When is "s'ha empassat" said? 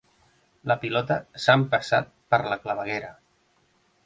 1.43-2.09